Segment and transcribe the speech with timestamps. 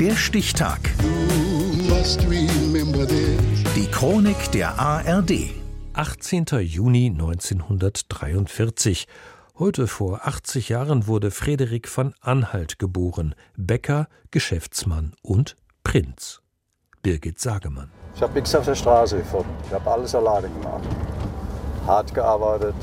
[0.00, 0.78] Der Stichtag.
[3.74, 5.50] Die Chronik der ARD.
[5.92, 6.44] 18.
[6.60, 9.08] Juni 1943.
[9.58, 16.42] Heute vor 80 Jahren wurde Frederik von Anhalt geboren, Bäcker, Geschäftsmann und Prinz.
[17.02, 17.90] Birgit Sagemann.
[18.14, 19.50] Ich habe nichts auf der Straße gefunden.
[19.66, 20.84] Ich habe alles alleine gemacht.
[21.88, 22.76] Hart gearbeitet,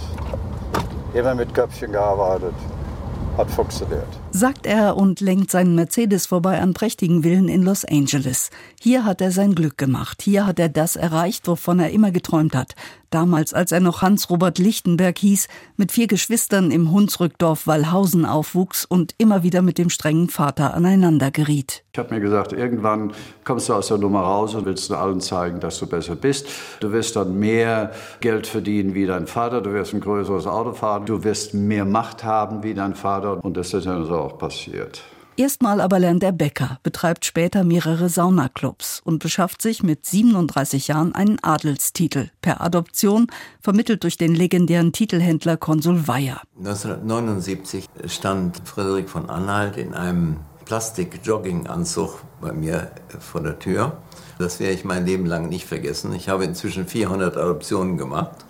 [1.14, 2.56] immer mit Köpfchen gearbeitet
[3.38, 4.08] hat funktioniert.
[4.32, 8.50] Sagt er und lenkt seinen Mercedes vorbei an prächtigen Villen in Los Angeles.
[8.80, 10.22] Hier hat er sein Glück gemacht.
[10.22, 12.76] Hier hat er das erreicht, wovon er immer geträumt hat.
[13.16, 15.48] Damals, als er noch Hans-Robert Lichtenberg hieß,
[15.78, 21.32] mit vier Geschwistern im Hunsrückdorf Wallhausen aufwuchs und immer wieder mit dem strengen Vater aneinander
[21.32, 21.86] geriet.
[21.94, 23.14] Ich habe mir gesagt, irgendwann
[23.46, 26.48] kommst du aus der Nummer raus und willst allen zeigen, dass du besser bist.
[26.82, 31.06] Du wirst dann mehr Geld verdienen wie dein Vater, du wirst ein größeres Auto fahren,
[31.06, 35.04] du wirst mehr Macht haben wie dein Vater und das ist dann so auch passiert.
[35.38, 41.14] Erstmal aber lernt er Bäcker, betreibt später mehrere Saunaclubs und beschafft sich mit 37 Jahren
[41.14, 43.28] einen Adelstitel per Adoption,
[43.60, 46.42] vermittelt durch den legendären Titelhändler Konsul Weyer.
[46.60, 53.98] 1979 stand Friedrich von Anhalt in einem Plastik-Jogginganzug bei mir vor der Tür.
[54.40, 56.14] Das werde ich mein Leben lang nicht vergessen.
[56.14, 58.46] Ich habe inzwischen 400 Adoptionen gemacht.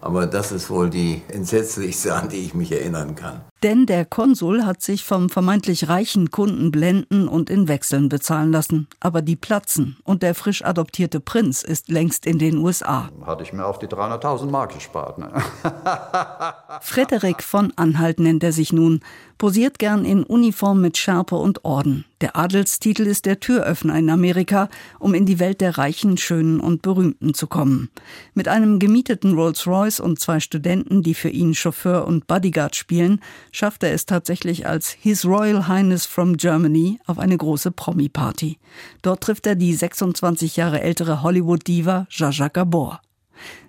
[0.00, 3.40] Aber das ist wohl die entsetzlichste, an die ich mich erinnern kann.
[3.64, 8.88] Denn der Konsul hat sich vom vermeintlich reichen Kunden blenden und in Wechseln bezahlen lassen.
[9.00, 13.08] Aber die platzen und der frisch adoptierte Prinz ist längst in den USA.
[13.24, 15.16] Hatte ich mir auf die 300.000 Mark gespart.
[15.16, 15.32] Ne?
[16.82, 19.00] Frederik von Anhalt nennt er sich nun,
[19.38, 22.04] posiert gern in Uniform mit Schärpe und Orden.
[22.20, 26.80] Der Adelstitel ist der Türöffner in Amerika, um in die Welt der Reichen, Schönen und
[26.80, 27.90] Berühmten zu kommen.
[28.32, 33.20] Mit einem gemieteten Rolls-Royce und zwei Studenten, die für ihn Chauffeur und Bodyguard spielen,
[33.54, 38.58] schafft er es tatsächlich als His Royal Highness from Germany auf eine große Promi-Party.
[39.02, 43.00] Dort trifft er die 26 Jahre ältere Hollywood-Diva Jaja Gabor.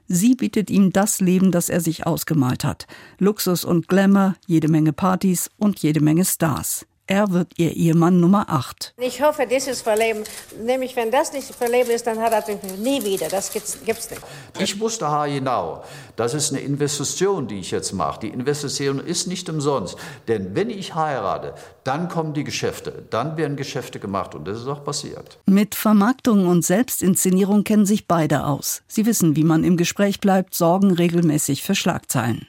[0.07, 2.87] Sie bietet ihm das Leben, das er sich ausgemalt hat.
[3.19, 6.85] Luxus und Glamour, jede Menge Partys und jede Menge Stars.
[7.07, 8.95] Er wird ihr Ehemann Nummer 8.
[8.97, 10.23] Ich hoffe, dieses Verleben,
[10.63, 13.27] nämlich wenn das nicht Verleben ist, dann hat er nie wieder.
[13.27, 14.21] Das gibt's, gibt's nicht.
[14.57, 15.83] Ich wusste genau,
[16.15, 18.21] das ist eine Investition, die ich jetzt mache.
[18.21, 19.97] Die Investition ist nicht umsonst.
[20.27, 23.03] Denn wenn ich heirate, dann kommen die Geschäfte.
[23.11, 25.37] Dann werden Geschäfte gemacht und das ist auch passiert.
[25.45, 28.81] Mit Vermarktung und Selbstinszenierung kennen sich beide aus.
[28.87, 32.47] Sie wissen, wie man im Gespräch bleibt, sorgen regelmäßig für Schlagzeilen.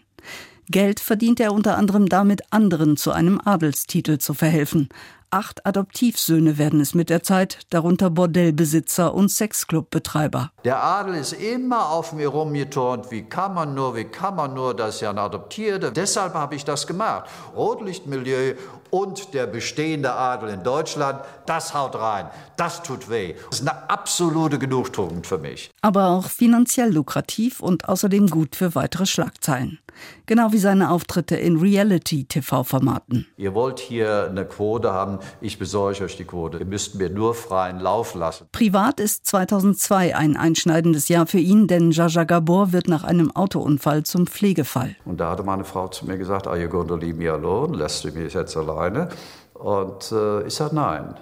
[0.68, 4.88] Geld verdient er unter anderem damit, anderen zu einem Adelstitel zu verhelfen.
[5.30, 10.52] Acht Adoptivsöhne werden es mit der Zeit, darunter Bordellbesitzer und Sexclubbetreiber.
[10.64, 13.10] Der Adel ist immer auf mir rumgeturnt.
[13.10, 15.90] Wie kann man nur, wie kann man nur, das ist ja ein Adoptierter.
[15.90, 17.28] Deshalb habe ich das gemacht.
[17.56, 18.54] Rotlichtmilieu
[18.96, 23.34] und der bestehende Adel in Deutschland, das haut rein, das tut weh.
[23.50, 25.70] Das ist eine absolute Genugtuung für mich.
[25.82, 29.80] Aber auch finanziell lukrativ und außerdem gut für weitere Schlagzeilen.
[30.26, 33.26] Genau wie seine Auftritte in Reality-TV-Formaten.
[33.36, 36.58] Ihr wollt hier eine Quote haben, ich besorge euch die Quote.
[36.58, 38.46] Ihr müsst mir nur freien Lauf lassen.
[38.52, 44.02] Privat ist 2002 ein einschneidendes Jahr für ihn, denn Jaja Gabor wird nach einem Autounfall
[44.02, 44.96] zum Pflegefall.
[45.04, 47.76] Und da hatte meine Frau zu mir gesagt, are you going to leave me alone?
[47.76, 48.56] Lässt du mich jetzt
[48.86, 49.08] alleine?
[49.54, 51.14] Und äh, ich sage nein.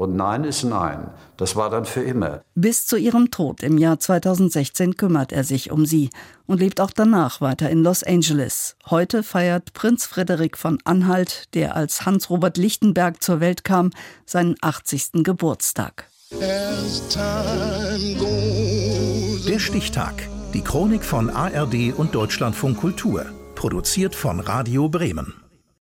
[0.00, 1.10] Und Nein ist Nein.
[1.36, 2.40] Das war dann für immer.
[2.54, 6.08] Bis zu ihrem Tod im Jahr 2016 kümmert er sich um sie
[6.46, 8.76] und lebt auch danach weiter in Los Angeles.
[8.88, 13.90] Heute feiert Prinz Frederik von Anhalt, der als Hans-Robert Lichtenberg zur Welt kam,
[14.24, 15.22] seinen 80.
[15.22, 16.08] Geburtstag.
[19.50, 20.14] Der Stichtag.
[20.54, 23.26] Die Chronik von ARD und Deutschlandfunk Kultur.
[23.54, 25.39] Produziert von Radio Bremen.